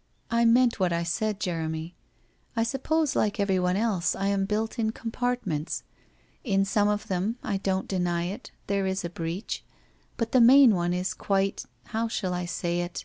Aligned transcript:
* 0.00 0.02
I 0.32 0.44
meant 0.44 0.80
what 0.80 0.92
I 0.92 1.04
said, 1.04 1.38
Jeremy. 1.38 1.94
I 2.56 2.64
suppose, 2.64 3.14
like 3.14 3.38
every 3.38 3.60
one 3.60 3.76
else, 3.76 4.16
I 4.16 4.26
am 4.26 4.44
built 4.44 4.76
in 4.76 4.90
compartments. 4.90 5.84
In 6.42 6.64
some 6.64 6.88
of 6.88 7.06
them, 7.06 7.36
I 7.44 7.58
don't 7.58 7.86
deny 7.86 8.24
it, 8.24 8.50
there 8.66 8.88
is 8.88 9.04
a 9.04 9.08
breach, 9.08 9.64
but 10.16 10.32
the 10.32 10.40
main 10.40 10.74
one 10.74 10.92
is 10.92 11.14
quite— 11.14 11.64
how 11.92 12.08
shall 12.08 12.34
I 12.34 12.44
say 12.44 12.80
it? 12.80 13.04